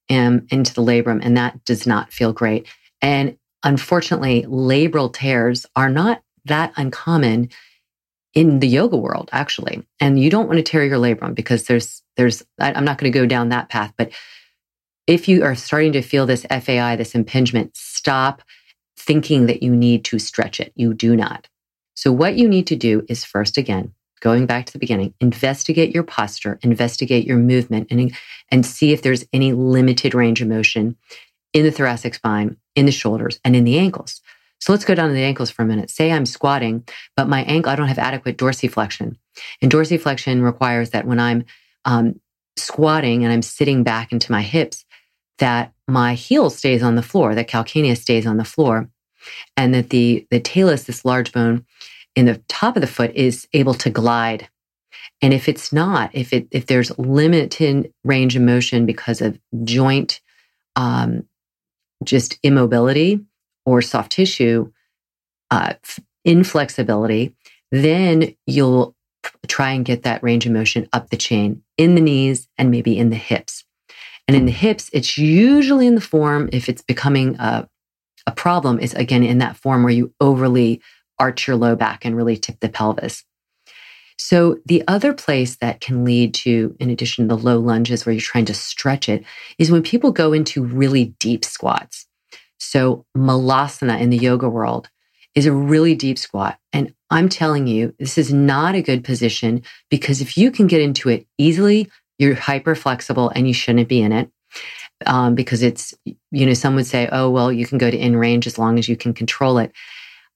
and 0.08 0.40
um, 0.40 0.46
into 0.50 0.74
the 0.74 0.82
labrum, 0.82 1.20
and 1.22 1.36
that 1.36 1.64
does 1.64 1.86
not 1.86 2.12
feel 2.12 2.32
great. 2.32 2.66
And 3.00 3.36
unfortunately, 3.62 4.44
labral 4.48 5.12
tears 5.12 5.66
are 5.76 5.90
not 5.90 6.22
that 6.46 6.72
uncommon 6.76 7.50
in 8.34 8.60
the 8.60 8.68
yoga 8.68 8.96
world, 8.96 9.28
actually. 9.32 9.86
And 9.98 10.20
you 10.20 10.30
don't 10.30 10.46
want 10.46 10.58
to 10.58 10.62
tear 10.62 10.84
your 10.84 10.98
labrum 10.98 11.34
because 11.34 11.64
there's, 11.64 12.02
there's, 12.16 12.42
I, 12.58 12.72
I'm 12.72 12.84
not 12.84 12.98
going 12.98 13.10
to 13.12 13.18
go 13.18 13.26
down 13.26 13.48
that 13.48 13.68
path, 13.68 13.92
but 13.96 14.12
if 15.06 15.28
you 15.28 15.42
are 15.42 15.54
starting 15.54 15.92
to 15.92 16.02
feel 16.02 16.26
this 16.26 16.46
FAI, 16.48 16.96
this 16.96 17.14
impingement, 17.14 17.76
stop 17.76 18.42
thinking 18.96 19.46
that 19.46 19.62
you 19.62 19.74
need 19.74 20.04
to 20.04 20.18
stretch 20.18 20.60
it. 20.60 20.72
You 20.76 20.94
do 20.94 21.16
not. 21.16 21.48
So 21.94 22.12
what 22.12 22.36
you 22.36 22.48
need 22.48 22.66
to 22.68 22.76
do 22.76 23.04
is 23.08 23.24
first, 23.24 23.58
again, 23.58 23.92
going 24.20 24.46
back 24.46 24.66
to 24.66 24.72
the 24.72 24.78
beginning, 24.78 25.14
investigate 25.20 25.92
your 25.92 26.02
posture, 26.02 26.58
investigate 26.62 27.26
your 27.26 27.38
movement 27.38 27.88
and, 27.90 28.14
and 28.50 28.64
see 28.64 28.92
if 28.92 29.02
there's 29.02 29.24
any 29.32 29.52
limited 29.52 30.14
range 30.14 30.40
of 30.40 30.48
motion 30.48 30.96
in 31.52 31.64
the 31.64 31.70
thoracic 31.72 32.14
spine, 32.14 32.56
in 32.76 32.86
the 32.86 32.92
shoulders 32.92 33.40
and 33.44 33.56
in 33.56 33.64
the 33.64 33.78
ankles. 33.78 34.20
So 34.60 34.72
let's 34.72 34.84
go 34.84 34.94
down 34.94 35.08
to 35.08 35.14
the 35.14 35.22
ankles 35.22 35.50
for 35.50 35.62
a 35.62 35.66
minute. 35.66 35.90
Say 35.90 36.12
I'm 36.12 36.26
squatting, 36.26 36.86
but 37.16 37.28
my 37.28 37.42
ankle, 37.44 37.72
I 37.72 37.76
don't 37.76 37.88
have 37.88 37.98
adequate 37.98 38.36
dorsiflexion. 38.36 39.16
And 39.62 39.70
dorsiflexion 39.70 40.42
requires 40.42 40.90
that 40.90 41.06
when 41.06 41.18
I'm 41.18 41.44
um, 41.84 42.20
squatting 42.56 43.24
and 43.24 43.32
I'm 43.32 43.42
sitting 43.42 43.82
back 43.82 44.12
into 44.12 44.30
my 44.30 44.42
hips, 44.42 44.84
that 45.38 45.72
my 45.88 46.14
heel 46.14 46.50
stays 46.50 46.82
on 46.82 46.94
the 46.94 47.02
floor, 47.02 47.34
that 47.34 47.48
calcaneus 47.48 47.98
stays 47.98 48.26
on 48.26 48.36
the 48.36 48.44
floor, 48.44 48.90
and 49.56 49.74
that 49.74 49.90
the, 49.90 50.26
the 50.30 50.40
talus, 50.40 50.84
this 50.84 51.04
large 51.04 51.32
bone 51.32 51.64
in 52.14 52.26
the 52.26 52.42
top 52.48 52.76
of 52.76 52.82
the 52.82 52.86
foot, 52.86 53.12
is 53.14 53.48
able 53.54 53.74
to 53.74 53.88
glide. 53.88 54.48
And 55.22 55.32
if 55.32 55.48
it's 55.48 55.72
not, 55.72 56.10
if 56.12 56.32
it 56.32 56.48
if 56.50 56.66
there's 56.66 56.96
limited 56.98 57.92
range 58.04 58.36
of 58.36 58.42
motion 58.42 58.86
because 58.86 59.20
of 59.20 59.38
joint 59.64 60.20
um, 60.76 61.24
just 62.04 62.38
immobility 62.42 63.20
or 63.64 63.82
soft 63.82 64.12
tissue 64.12 64.70
uh, 65.50 65.74
inflexibility, 66.24 67.34
then 67.72 68.34
you'll 68.46 68.94
try 69.48 69.72
and 69.72 69.84
get 69.84 70.02
that 70.02 70.22
range 70.22 70.46
of 70.46 70.52
motion 70.52 70.88
up 70.92 71.10
the 71.10 71.16
chain 71.16 71.62
in 71.76 71.94
the 71.94 72.00
knees 72.00 72.48
and 72.56 72.70
maybe 72.70 72.98
in 72.98 73.10
the 73.10 73.16
hips. 73.16 73.64
And 74.28 74.36
in 74.36 74.46
the 74.46 74.52
hips, 74.52 74.90
it's 74.92 75.18
usually 75.18 75.86
in 75.86 75.96
the 75.96 76.00
form, 76.00 76.48
if 76.52 76.68
it's 76.68 76.82
becoming 76.82 77.36
a, 77.40 77.68
a 78.26 78.32
problem, 78.32 78.78
is 78.78 78.94
again 78.94 79.24
in 79.24 79.38
that 79.38 79.56
form 79.56 79.82
where 79.82 79.92
you 79.92 80.14
overly 80.20 80.80
arch 81.18 81.46
your 81.46 81.56
low 81.56 81.74
back 81.74 82.04
and 82.04 82.16
really 82.16 82.36
tip 82.36 82.60
the 82.60 82.68
pelvis. 82.68 83.24
So 84.16 84.58
the 84.66 84.84
other 84.86 85.14
place 85.14 85.56
that 85.56 85.80
can 85.80 86.04
lead 86.04 86.34
to, 86.34 86.76
in 86.78 86.90
addition 86.90 87.26
to 87.28 87.34
the 87.34 87.42
low 87.42 87.58
lunges 87.58 88.04
where 88.04 88.12
you're 88.12 88.20
trying 88.20 88.44
to 88.44 88.54
stretch 88.54 89.08
it, 89.08 89.24
is 89.58 89.70
when 89.70 89.82
people 89.82 90.12
go 90.12 90.32
into 90.32 90.62
really 90.62 91.06
deep 91.18 91.44
squats. 91.44 92.06
So 92.60 93.04
malasana 93.16 94.00
in 94.00 94.10
the 94.10 94.16
yoga 94.16 94.48
world 94.48 94.88
is 95.34 95.46
a 95.46 95.52
really 95.52 95.94
deep 95.94 96.18
squat. 96.18 96.58
And 96.72 96.94
I'm 97.10 97.28
telling 97.28 97.66
you, 97.66 97.94
this 97.98 98.18
is 98.18 98.32
not 98.32 98.74
a 98.74 98.82
good 98.82 99.02
position 99.02 99.62
because 99.88 100.20
if 100.20 100.36
you 100.36 100.50
can 100.50 100.66
get 100.66 100.80
into 100.80 101.08
it 101.08 101.26
easily, 101.38 101.90
you're 102.18 102.34
hyper 102.34 102.74
flexible 102.74 103.30
and 103.30 103.48
you 103.48 103.54
shouldn't 103.54 103.88
be 103.88 104.00
in 104.00 104.12
it. 104.12 104.30
Um, 105.06 105.34
because 105.34 105.62
it's, 105.62 105.94
you 106.04 106.44
know, 106.44 106.52
some 106.52 106.74
would 106.74 106.86
say, 106.86 107.08
oh, 107.10 107.30
well, 107.30 107.50
you 107.50 107.66
can 107.66 107.78
go 107.78 107.90
to 107.90 107.96
in 107.96 108.16
range 108.16 108.46
as 108.46 108.58
long 108.58 108.78
as 108.78 108.88
you 108.88 108.96
can 108.96 109.14
control 109.14 109.56
it. 109.56 109.72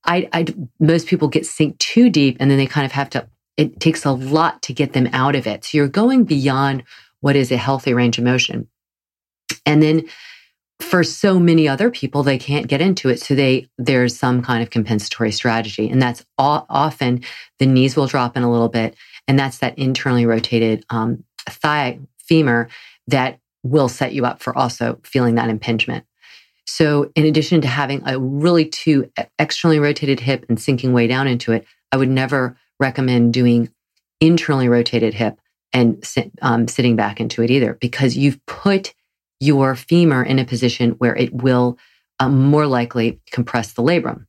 I, 0.04 0.28
I, 0.33 0.47
most 0.81 1.07
people 1.07 1.28
get 1.28 1.45
sink 1.45 1.78
too 1.78 2.09
deep 2.09 2.38
and 2.40 2.50
then 2.50 2.57
they 2.57 2.66
kind 2.66 2.87
of 2.87 2.93
have 2.93 3.11
to 3.11 3.28
it 3.57 3.78
takes 3.81 4.04
a 4.04 4.12
lot 4.12 4.62
to 4.62 4.73
get 4.73 4.93
them 4.93 5.09
out 5.12 5.37
of 5.37 5.47
it. 5.47 5.64
So 5.64 5.78
you're 5.78 5.88
going 5.88 6.25
beyond 6.25 6.83
what 7.21 7.37
is 7.37 7.52
a 7.52 7.57
healthy 7.57 7.95
range 7.95 8.19
of 8.19 8.25
motion. 8.25 8.69
And 9.64 9.83
then 9.83 10.09
for 10.85 11.03
so 11.03 11.38
many 11.41 11.67
other 11.67 11.91
people, 11.91 12.23
they 12.23 12.38
can't 12.38 12.69
get 12.69 12.81
into 12.81 13.09
it. 13.09 13.21
So 13.21 13.35
they, 13.35 13.69
there's 13.79 14.17
some 14.17 14.43
kind 14.43 14.62
of 14.62 14.71
compensatory 14.71 15.33
strategy. 15.33 15.88
And 15.88 16.00
that's 16.00 16.25
all, 16.38 16.67
often 16.69 17.23
the 17.59 17.67
knees 17.67 17.97
will 17.97 18.07
drop 18.07 18.37
in 18.37 18.43
a 18.43 18.50
little 18.50 18.69
bit. 18.69 18.95
And 19.26 19.38
that's 19.38 19.59
that 19.59 19.79
internally 19.79 20.26
rotated 20.26 20.85
um, 20.91 21.25
thigh 21.49 21.99
femur 22.19 22.69
that 23.09 23.41
will 23.62 23.88
set 23.88 24.12
you 24.12 24.25
up 24.25 24.43
for 24.43 24.57
also 24.57 25.00
feeling 25.03 25.35
that 25.35 25.49
impingement. 25.49 26.05
So 26.67 27.11
in 27.14 27.26
addition 27.26 27.61
to 27.62 27.69
having 27.69 28.03
a 28.07 28.19
really 28.19 28.67
too 28.67 29.11
externally 29.38 29.79
rotated 29.79 30.21
hip 30.21 30.47
and 30.49 30.61
sinking 30.61 30.93
way 30.93 31.07
down 31.07 31.26
into 31.26 31.53
it, 31.53 31.67
I 31.93 31.97
would 31.97 32.09
never 32.09 32.57
recommend 32.79 33.35
doing 33.35 33.71
internally 34.21 34.69
rotated 34.69 35.14
hip 35.14 35.38
and 35.73 36.05
sit, 36.05 36.31
um, 36.41 36.69
sitting 36.69 36.97
back 36.97 37.21
into 37.21 37.43
it 37.43 37.50
either, 37.50 37.75
because 37.75 38.17
you've 38.17 38.45
put 38.47 38.95
your 39.45 39.75
femur 39.75 40.23
in 40.23 40.39
a 40.39 40.45
position 40.45 40.93
where 40.93 41.17
it 41.17 41.33
will 41.33 41.79
um, 42.21 42.45
more 42.45 42.67
likely 42.67 43.21
compress 43.31 43.73
the 43.73 43.83
labrum. 43.83 44.27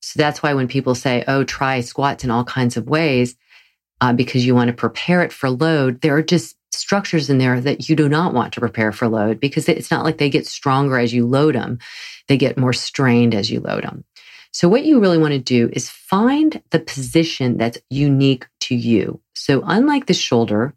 So 0.00 0.18
that's 0.18 0.42
why 0.42 0.54
when 0.54 0.68
people 0.68 0.94
say, 0.94 1.24
oh, 1.26 1.44
try 1.44 1.80
squats 1.80 2.24
in 2.24 2.30
all 2.30 2.44
kinds 2.44 2.76
of 2.76 2.88
ways, 2.88 3.36
uh, 4.00 4.12
because 4.12 4.44
you 4.44 4.54
want 4.54 4.68
to 4.68 4.74
prepare 4.74 5.22
it 5.22 5.32
for 5.32 5.48
load, 5.48 6.00
there 6.02 6.14
are 6.14 6.22
just 6.22 6.56
structures 6.70 7.30
in 7.30 7.38
there 7.38 7.60
that 7.60 7.88
you 7.88 7.96
do 7.96 8.08
not 8.08 8.34
want 8.34 8.52
to 8.52 8.60
prepare 8.60 8.92
for 8.92 9.08
load 9.08 9.40
because 9.40 9.68
it's 9.68 9.90
not 9.90 10.04
like 10.04 10.18
they 10.18 10.28
get 10.28 10.46
stronger 10.46 10.98
as 10.98 11.14
you 11.14 11.26
load 11.26 11.54
them. 11.54 11.78
They 12.28 12.36
get 12.36 12.58
more 12.58 12.72
strained 12.72 13.34
as 13.34 13.50
you 13.50 13.60
load 13.60 13.84
them. 13.84 14.04
So, 14.52 14.68
what 14.68 14.84
you 14.84 15.00
really 15.00 15.18
want 15.18 15.32
to 15.32 15.38
do 15.38 15.70
is 15.72 15.90
find 15.90 16.62
the 16.70 16.78
position 16.78 17.56
that's 17.56 17.78
unique 17.90 18.46
to 18.60 18.74
you. 18.74 19.20
So, 19.34 19.62
unlike 19.66 20.06
the 20.06 20.14
shoulder, 20.14 20.74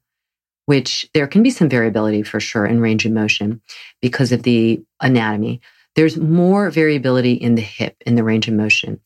which 0.67 1.09
there 1.13 1.27
can 1.27 1.43
be 1.43 1.49
some 1.49 1.67
variability 1.67 2.21
for 2.23 2.39
sure 2.39 2.65
in 2.65 2.79
range 2.79 3.05
of 3.05 3.11
motion 3.11 3.61
because 4.01 4.31
of 4.31 4.43
the 4.43 4.81
anatomy, 5.01 5.59
there's 5.95 6.15
more 6.15 6.69
variability 6.69 7.33
in 7.33 7.55
the 7.55 7.61
hip 7.61 7.95
in 8.05 8.15
the 8.15 8.23
range 8.23 8.47
of 8.47 8.53
motion. 8.53 9.01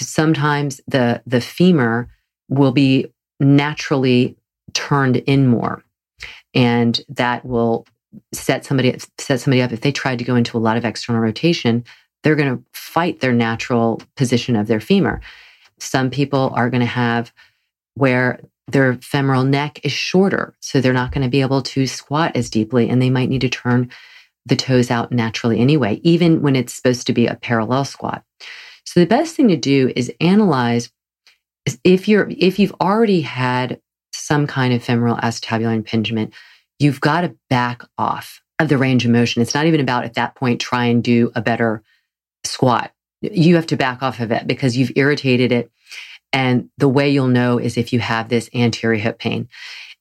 Sometimes 0.00 0.80
the, 0.86 1.20
the 1.26 1.40
femur 1.40 2.08
will 2.48 2.72
be 2.72 3.12
naturally 3.40 4.36
turned 4.72 5.16
in 5.16 5.48
more, 5.48 5.82
and 6.54 7.00
that 7.08 7.44
will 7.44 7.84
set 8.32 8.64
somebody 8.64 8.96
set 9.18 9.40
somebody 9.40 9.60
up 9.60 9.72
if 9.72 9.80
they 9.80 9.92
tried 9.92 10.18
to 10.18 10.24
go 10.24 10.36
into 10.36 10.56
a 10.56 10.60
lot 10.60 10.76
of 10.76 10.84
external 10.84 11.20
rotation 11.20 11.84
they're 12.22 12.36
going 12.36 12.56
to 12.56 12.64
fight 12.72 13.20
their 13.20 13.32
natural 13.32 14.02
position 14.16 14.56
of 14.56 14.66
their 14.66 14.80
femur. 14.80 15.20
Some 15.78 16.10
people 16.10 16.52
are 16.54 16.70
going 16.70 16.80
to 16.80 16.86
have 16.86 17.32
where 17.94 18.40
their 18.68 18.94
femoral 18.94 19.44
neck 19.44 19.80
is 19.84 19.92
shorter, 19.92 20.54
so 20.60 20.80
they're 20.80 20.92
not 20.92 21.12
going 21.12 21.24
to 21.24 21.30
be 21.30 21.40
able 21.40 21.62
to 21.62 21.86
squat 21.86 22.36
as 22.36 22.50
deeply, 22.50 22.88
and 22.88 23.00
they 23.00 23.10
might 23.10 23.28
need 23.28 23.40
to 23.40 23.48
turn 23.48 23.90
the 24.46 24.56
toes 24.56 24.90
out 24.90 25.12
naturally 25.12 25.58
anyway, 25.58 26.00
even 26.02 26.42
when 26.42 26.56
it's 26.56 26.74
supposed 26.74 27.06
to 27.06 27.12
be 27.12 27.26
a 27.26 27.36
parallel 27.36 27.84
squat. 27.84 28.24
So 28.84 29.00
the 29.00 29.06
best 29.06 29.36
thing 29.36 29.48
to 29.48 29.56
do 29.56 29.92
is 29.94 30.12
analyze 30.20 30.90
if 31.84 32.08
you're 32.08 32.28
if 32.30 32.58
you've 32.58 32.74
already 32.80 33.20
had 33.20 33.80
some 34.12 34.46
kind 34.46 34.72
of 34.72 34.82
femoral 34.82 35.16
acetabular 35.16 35.74
impingement, 35.74 36.32
you've 36.78 37.00
got 37.00 37.22
to 37.22 37.36
back 37.50 37.82
off 37.98 38.42
of 38.58 38.68
the 38.68 38.78
range 38.78 39.04
of 39.04 39.10
motion. 39.10 39.42
It's 39.42 39.54
not 39.54 39.66
even 39.66 39.80
about 39.80 40.04
at 40.04 40.14
that 40.14 40.34
point 40.34 40.60
try 40.60 40.86
and 40.86 41.02
do 41.02 41.30
a 41.34 41.42
better 41.42 41.82
squat. 42.44 42.92
You 43.20 43.56
have 43.56 43.66
to 43.66 43.76
back 43.76 44.02
off 44.02 44.20
of 44.20 44.32
it 44.32 44.46
because 44.46 44.76
you've 44.76 44.92
irritated 44.96 45.52
it. 45.52 45.70
And 46.32 46.68
the 46.78 46.88
way 46.88 47.08
you'll 47.10 47.28
know 47.28 47.58
is 47.58 47.76
if 47.76 47.92
you 47.92 48.00
have 48.00 48.28
this 48.28 48.50
anterior 48.54 49.00
hip 49.00 49.18
pain. 49.18 49.48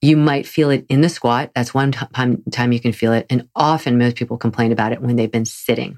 You 0.01 0.15
might 0.15 0.45
feel 0.45 0.69
it 0.69 0.85
in 0.89 1.01
the 1.01 1.09
squat. 1.09 1.51
That's 1.55 1.73
one 1.73 1.91
time, 1.91 2.43
time 2.51 2.71
you 2.71 2.79
can 2.79 2.91
feel 2.91 3.13
it. 3.13 3.25
And 3.29 3.49
often 3.55 3.97
most 3.97 4.15
people 4.15 4.37
complain 4.37 4.71
about 4.71 4.91
it 4.91 5.01
when 5.01 5.15
they've 5.15 5.31
been 5.31 5.45
sitting. 5.45 5.97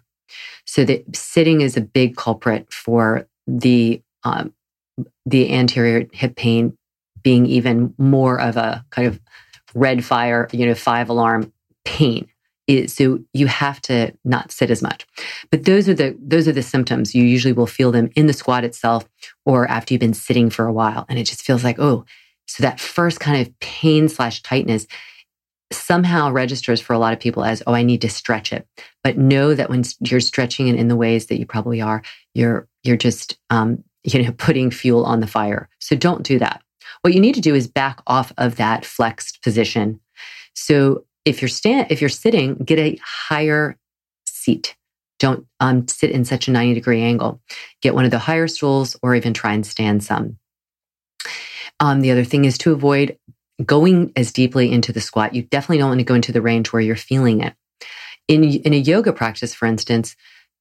So 0.66 0.86
that 0.86 1.16
sitting 1.16 1.62
is 1.62 1.76
a 1.76 1.82
big 1.82 2.16
culprit 2.16 2.72
for 2.72 3.28
the 3.48 4.02
um, 4.24 4.54
the 5.26 5.54
anterior 5.54 6.08
hip 6.12 6.36
pain 6.36 6.78
being 7.24 7.46
even 7.46 7.94
more 7.98 8.40
of 8.40 8.58
a 8.58 8.86
kind 8.90 9.08
of 9.08 9.20
red 9.74 10.04
fire, 10.04 10.48
you 10.52 10.66
know, 10.66 10.76
five 10.76 11.10
alarm 11.10 11.52
pain 11.86 12.28
it, 12.70 12.92
so 12.92 13.20
you 13.34 13.48
have 13.48 13.82
to 13.82 14.14
not 14.24 14.52
sit 14.52 14.70
as 14.70 14.82
much. 14.82 15.08
But 15.50 15.66
those 15.66 15.90
are 15.90 15.94
the 15.94 16.16
those 16.22 16.48
are 16.48 16.54
the 16.54 16.62
symptoms. 16.62 17.16
You 17.16 17.24
usually 17.24 17.52
will 17.52 17.68
feel 17.68 17.92
them 17.92 18.10
in 18.16 18.28
the 18.28 18.34
squat 18.34 18.64
itself 18.64 19.10
or 19.46 19.68
after 19.68 19.94
you've 19.94 20.00
been 20.00 20.14
sitting 20.14 20.50
for 20.50 20.66
a 20.66 20.74
while. 20.74 21.06
And 21.10 21.18
it 21.18 21.24
just 21.24 21.42
feels 21.42 21.64
like, 21.64 21.80
oh, 21.80 22.06
so 22.48 22.62
that 22.62 22.80
first 22.80 23.20
kind 23.20 23.42
of 23.46 23.60
pain 23.60 24.08
slash 24.08 24.42
tightness 24.44 24.86
somehow 25.72 26.32
registers 26.32 26.82
for 26.82 26.94
a 26.94 27.00
lot 27.00 27.14
of 27.14 27.20
people 27.20 27.44
as, 27.44 27.62
oh, 27.68 27.74
I 27.74 27.84
need 27.84 28.02
to 28.02 28.10
stretch 28.10 28.52
it. 28.52 28.68
But 29.04 29.18
know 29.18 29.54
that 29.54 29.70
when 29.70 29.84
you're 30.02 30.20
stretching 30.20 30.68
it 30.68 30.76
in 30.76 30.88
the 30.88 30.96
ways 30.96 31.28
that 31.28 31.40
you 31.40 31.46
probably 31.46 31.82
are, 31.82 32.04
you're 32.36 32.68
you're 32.84 32.98
just 32.98 33.38
um, 33.50 33.84
you 34.04 34.22
know 34.22 34.32
putting 34.38 34.70
fuel 34.70 35.06
on 35.06 35.22
the 35.22 35.28
fire. 35.28 35.70
So 35.80 35.96
don't 35.96 36.24
do 36.24 36.38
that. 36.38 36.62
What 37.02 37.14
you 37.16 37.20
need 37.20 37.36
to 37.36 37.42
do 37.42 37.56
is 37.56 37.68
back 37.68 38.00
off 38.06 38.32
of 38.38 38.58
that 38.58 38.86
flexed 38.86 39.42
position. 39.42 40.00
So 40.54 41.06
if 41.26 41.42
you're 41.42 41.50
stand 41.50 41.92
if 41.92 42.02
you're 42.02 42.10
sitting, 42.10 42.56
get 42.56 42.80
a 42.80 43.00
higher 43.04 43.78
seat. 44.26 44.76
Don't 45.20 45.46
um, 45.60 45.88
sit 45.88 46.12
in 46.12 46.24
such 46.24 46.48
a 46.48 46.52
90 46.52 46.74
degree 46.74 47.02
angle. 47.02 47.42
Get 47.82 47.94
one 47.94 48.06
of 48.06 48.12
the 48.12 48.20
higher 48.20 48.48
stools 48.48 48.96
or 49.02 49.16
even 49.16 49.34
try 49.34 49.54
and 49.54 49.66
stand 49.66 50.04
some. 50.04 50.38
Um, 51.80 52.02
the 52.02 52.12
other 52.12 52.24
thing 52.24 52.46
is 52.46 52.58
to 52.60 52.72
avoid 52.72 53.18
going 53.66 54.12
as 54.16 54.32
deeply 54.32 54.72
into 54.72 54.94
the 54.94 55.02
squat. 55.02 55.36
You 55.36 55.44
definitely 55.44 55.80
don't 55.80 55.90
want 55.90 56.00
to 56.00 56.06
go 56.06 56.16
into 56.16 56.32
the 56.32 56.42
range 56.42 56.72
where 56.72 56.82
you're 56.82 56.96
feeling 56.96 57.42
it. 57.42 57.54
In, 58.28 58.44
in 58.44 58.74
a 58.74 58.78
yoga 58.78 59.12
practice, 59.12 59.54
for 59.54 59.66
instance, 59.66 60.16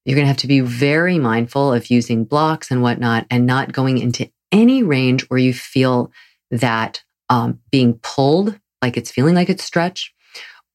you're 0.04 0.16
going 0.16 0.24
to 0.24 0.28
have 0.28 0.38
to 0.38 0.46
be 0.46 0.60
very 0.60 1.18
mindful 1.18 1.72
of 1.72 1.90
using 1.90 2.24
blocks 2.24 2.70
and 2.70 2.82
whatnot 2.82 3.26
and 3.30 3.46
not 3.46 3.72
going 3.72 3.98
into 3.98 4.30
any 4.50 4.82
range 4.82 5.28
where 5.28 5.38
you 5.38 5.52
feel 5.52 6.10
that 6.50 7.02
um, 7.28 7.60
being 7.70 7.94
pulled, 8.02 8.58
like 8.80 8.96
it's 8.96 9.10
feeling 9.10 9.34
like 9.34 9.50
it's 9.50 9.64
stretched, 9.64 10.12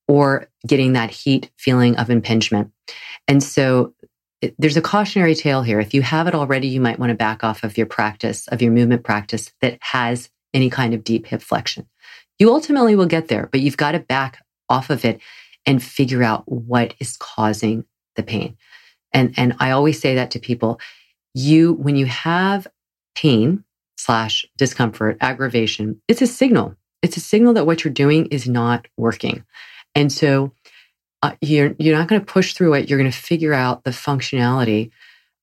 or 0.07 0.47
getting 0.67 0.93
that 0.93 1.09
heat 1.09 1.51
feeling 1.57 1.95
of 1.97 2.09
impingement. 2.09 2.71
And 3.27 3.41
so 3.41 3.93
it, 4.41 4.55
there's 4.59 4.77
a 4.77 4.81
cautionary 4.81 5.35
tale 5.35 5.61
here. 5.61 5.79
If 5.79 5.93
you 5.93 6.01
have 6.01 6.27
it 6.27 6.35
already, 6.35 6.67
you 6.67 6.81
might 6.81 6.99
want 6.99 7.11
to 7.11 7.15
back 7.15 7.43
off 7.43 7.63
of 7.63 7.77
your 7.77 7.87
practice, 7.87 8.47
of 8.49 8.61
your 8.61 8.71
movement 8.71 9.03
practice 9.03 9.51
that 9.61 9.77
has 9.81 10.29
any 10.53 10.69
kind 10.69 10.93
of 10.93 11.03
deep 11.03 11.27
hip 11.27 11.41
flexion. 11.41 11.87
You 12.39 12.51
ultimately 12.51 12.95
will 12.95 13.05
get 13.05 13.27
there, 13.27 13.47
but 13.51 13.61
you've 13.61 13.77
got 13.77 13.93
to 13.93 13.99
back 13.99 14.43
off 14.69 14.89
of 14.89 15.05
it 15.05 15.21
and 15.65 15.81
figure 15.81 16.23
out 16.23 16.43
what 16.51 16.93
is 16.99 17.15
causing 17.17 17.85
the 18.15 18.23
pain. 18.23 18.57
And, 19.13 19.33
and 19.37 19.55
I 19.59 19.71
always 19.71 19.99
say 19.99 20.15
that 20.15 20.31
to 20.31 20.39
people. 20.39 20.79
You, 21.33 21.73
when 21.73 21.95
you 21.95 22.05
have 22.05 22.67
pain 23.15 23.63
slash 23.97 24.45
discomfort, 24.57 25.17
aggravation, 25.21 26.01
it's 26.07 26.21
a 26.21 26.27
signal. 26.27 26.75
It's 27.01 27.17
a 27.17 27.21
signal 27.21 27.53
that 27.53 27.65
what 27.65 27.83
you're 27.83 27.93
doing 27.93 28.25
is 28.27 28.47
not 28.47 28.87
working. 28.97 29.45
And 29.95 30.11
so 30.11 30.53
uh, 31.21 31.35
you're, 31.41 31.75
you're 31.79 31.97
not 31.97 32.07
going 32.07 32.21
to 32.21 32.25
push 32.25 32.53
through 32.53 32.73
it. 32.73 32.89
You're 32.89 32.99
going 32.99 33.11
to 33.11 33.17
figure 33.17 33.53
out 33.53 33.83
the 33.83 33.91
functionality 33.91 34.91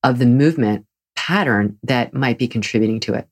of 0.03 0.19
the 0.19 0.25
movement 0.25 0.85
pattern 1.15 1.77
that 1.83 2.13
might 2.13 2.37
be 2.37 2.47
contributing 2.47 2.99
to 3.01 3.13
it. 3.13 3.27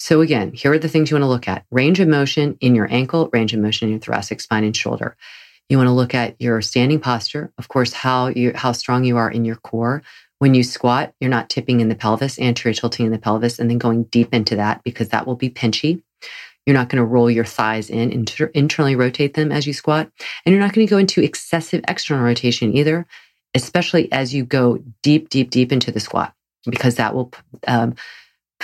So 0.00 0.20
again, 0.20 0.52
here 0.52 0.72
are 0.72 0.78
the 0.78 0.88
things 0.88 1.10
you 1.10 1.16
want 1.16 1.24
to 1.24 1.28
look 1.28 1.48
at. 1.48 1.64
Range 1.70 1.98
of 2.00 2.08
motion 2.08 2.56
in 2.60 2.74
your 2.74 2.92
ankle, 2.92 3.28
range 3.32 3.52
of 3.52 3.60
motion 3.60 3.88
in 3.88 3.92
your 3.92 4.00
thoracic 4.00 4.40
spine 4.40 4.64
and 4.64 4.76
shoulder. 4.76 5.16
You 5.68 5.76
want 5.76 5.88
to 5.88 5.92
look 5.92 6.14
at 6.14 6.40
your 6.40 6.62
standing 6.62 7.00
posture, 7.00 7.52
of 7.58 7.68
course, 7.68 7.92
how 7.92 8.28
you 8.28 8.52
how 8.54 8.72
strong 8.72 9.04
you 9.04 9.16
are 9.16 9.30
in 9.30 9.44
your 9.44 9.56
core. 9.56 10.02
When 10.38 10.54
you 10.54 10.62
squat, 10.62 11.12
you're 11.20 11.30
not 11.30 11.50
tipping 11.50 11.80
in 11.80 11.88
the 11.88 11.96
pelvis, 11.96 12.38
anterior 12.38 12.74
tilting 12.74 13.06
in 13.06 13.12
the 13.12 13.18
pelvis, 13.18 13.58
and 13.58 13.68
then 13.68 13.78
going 13.78 14.04
deep 14.04 14.32
into 14.32 14.56
that 14.56 14.82
because 14.84 15.08
that 15.08 15.26
will 15.26 15.36
be 15.36 15.50
pinchy. 15.50 16.02
You're 16.66 16.76
not 16.76 16.88
going 16.88 17.02
to 17.02 17.04
roll 17.04 17.30
your 17.30 17.44
thighs 17.44 17.88
in, 17.88 18.10
inter- 18.10 18.50
internally 18.54 18.96
rotate 18.96 19.34
them 19.34 19.50
as 19.50 19.66
you 19.66 19.72
squat. 19.72 20.10
And 20.44 20.52
you're 20.52 20.62
not 20.62 20.74
going 20.74 20.86
to 20.86 20.90
go 20.90 20.98
into 20.98 21.22
excessive 21.22 21.82
external 21.88 22.24
rotation 22.24 22.76
either, 22.76 23.06
especially 23.54 24.10
as 24.12 24.34
you 24.34 24.44
go 24.44 24.78
deep, 25.02 25.30
deep, 25.30 25.50
deep 25.50 25.72
into 25.72 25.90
the 25.90 26.00
squat, 26.00 26.34
because 26.66 26.96
that 26.96 27.14
will 27.14 27.32
um, 27.66 27.94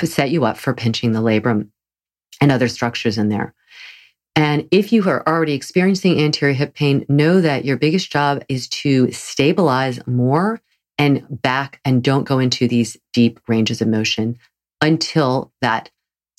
set 0.02 0.30
you 0.30 0.44
up 0.44 0.58
for 0.58 0.74
pinching 0.74 1.12
the 1.12 1.20
labrum 1.22 1.68
and 2.40 2.52
other 2.52 2.68
structures 2.68 3.16
in 3.16 3.28
there. 3.28 3.54
And 4.36 4.66
if 4.70 4.92
you 4.92 5.08
are 5.08 5.22
already 5.26 5.52
experiencing 5.52 6.20
anterior 6.20 6.54
hip 6.54 6.74
pain, 6.74 7.06
know 7.08 7.40
that 7.40 7.64
your 7.64 7.76
biggest 7.76 8.10
job 8.10 8.42
is 8.48 8.68
to 8.68 9.10
stabilize 9.12 10.04
more 10.06 10.60
and 10.98 11.24
back 11.30 11.80
and 11.84 12.02
don't 12.02 12.24
go 12.24 12.38
into 12.38 12.66
these 12.66 12.96
deep 13.12 13.40
ranges 13.48 13.80
of 13.80 13.88
motion 13.88 14.36
until 14.80 15.52
that 15.60 15.90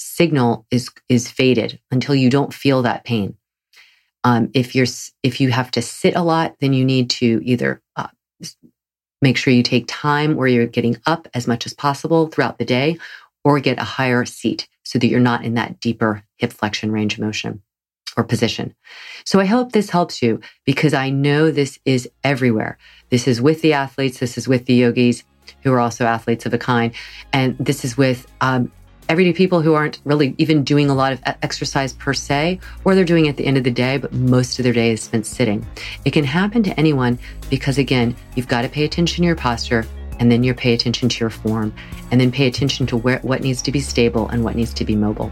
signal 0.05 0.65
is 0.71 0.89
is 1.09 1.29
faded 1.29 1.79
until 1.91 2.15
you 2.15 2.29
don't 2.29 2.53
feel 2.53 2.81
that 2.83 3.03
pain. 3.03 3.35
Um, 4.23 4.49
if 4.53 4.75
you're 4.75 4.87
if 5.23 5.41
you 5.41 5.51
have 5.51 5.71
to 5.71 5.81
sit 5.81 6.15
a 6.15 6.21
lot, 6.21 6.55
then 6.59 6.73
you 6.73 6.85
need 6.85 7.09
to 7.11 7.41
either 7.43 7.81
uh, 7.95 8.07
make 9.21 9.37
sure 9.37 9.53
you 9.53 9.63
take 9.63 9.85
time 9.87 10.35
where 10.35 10.47
you're 10.47 10.67
getting 10.67 10.97
up 11.05 11.27
as 11.33 11.47
much 11.47 11.65
as 11.65 11.73
possible 11.73 12.27
throughout 12.27 12.57
the 12.57 12.65
day, 12.65 12.97
or 13.43 13.59
get 13.59 13.79
a 13.79 13.83
higher 13.83 14.25
seat 14.25 14.67
so 14.83 14.99
that 14.99 15.07
you're 15.07 15.19
not 15.19 15.43
in 15.43 15.55
that 15.55 15.79
deeper 15.79 16.23
hip 16.37 16.53
flexion 16.53 16.91
range 16.91 17.13
of 17.13 17.19
motion 17.19 17.61
or 18.17 18.23
position. 18.23 18.73
So 19.25 19.39
I 19.39 19.45
hope 19.45 19.71
this 19.71 19.89
helps 19.89 20.21
you 20.21 20.39
because 20.65 20.93
I 20.93 21.09
know 21.09 21.51
this 21.51 21.79
is 21.85 22.09
everywhere. 22.23 22.77
This 23.09 23.27
is 23.27 23.41
with 23.41 23.61
the 23.61 23.73
athletes. 23.73 24.19
This 24.19 24.37
is 24.37 24.47
with 24.47 24.65
the 24.65 24.73
yogis 24.73 25.23
who 25.63 25.73
are 25.73 25.79
also 25.79 26.05
athletes 26.05 26.45
of 26.45 26.53
a 26.53 26.57
kind. 26.57 26.93
And 27.33 27.57
this 27.57 27.83
is 27.83 27.97
with 27.97 28.25
um, 28.41 28.71
everyday 29.09 29.33
people 29.33 29.61
who 29.61 29.73
aren't 29.73 29.99
really 30.03 30.35
even 30.37 30.63
doing 30.63 30.89
a 30.89 30.95
lot 30.95 31.13
of 31.13 31.21
exercise 31.41 31.93
per 31.93 32.13
se, 32.13 32.59
or 32.83 32.95
they're 32.95 33.05
doing 33.05 33.25
it 33.25 33.29
at 33.29 33.37
the 33.37 33.45
end 33.45 33.57
of 33.57 33.63
the 33.63 33.71
day, 33.71 33.97
but 33.97 34.13
most 34.13 34.59
of 34.59 34.63
their 34.63 34.73
day 34.73 34.91
is 34.91 35.01
spent 35.01 35.25
sitting. 35.25 35.65
It 36.05 36.11
can 36.11 36.23
happen 36.23 36.63
to 36.63 36.79
anyone 36.79 37.19
because, 37.49 37.77
again, 37.77 38.15
you've 38.35 38.47
got 38.47 38.63
to 38.63 38.69
pay 38.69 38.83
attention 38.85 39.23
to 39.23 39.27
your 39.27 39.35
posture 39.35 39.85
and 40.19 40.31
then 40.31 40.43
you 40.43 40.53
pay 40.53 40.73
attention 40.73 41.09
to 41.09 41.19
your 41.19 41.29
form 41.29 41.73
and 42.11 42.19
then 42.19 42.31
pay 42.31 42.47
attention 42.47 42.85
to 42.87 42.97
where, 42.97 43.19
what 43.19 43.41
needs 43.41 43.61
to 43.63 43.71
be 43.71 43.79
stable 43.79 44.29
and 44.29 44.43
what 44.43 44.55
needs 44.55 44.73
to 44.73 44.85
be 44.85 44.95
mobile. 44.95 45.31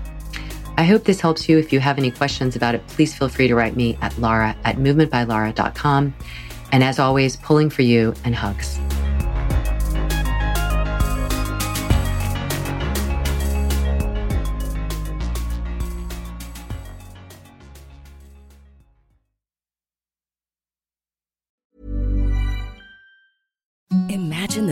I 0.78 0.84
hope 0.84 1.04
this 1.04 1.22
helps 1.22 1.48
you. 1.48 1.58
If 1.58 1.72
you 1.72 1.80
have 1.80 1.98
any 1.98 2.12
questions 2.12 2.56
about 2.56 2.76
it, 2.76 2.86
please 2.88 3.16
feel 3.16 3.30
free 3.30 3.48
to 3.48 3.56
write 3.56 3.76
me 3.76 3.98
at 4.02 4.18
lara 4.18 4.56
at 4.64 4.78
movementbylara.com. 4.78 6.14
And 6.72 6.84
as 6.84 6.98
always, 6.98 7.38
pulling 7.38 7.70
for 7.70 7.84
you 7.84 8.16
and 8.26 8.34
hugs. 8.34 8.80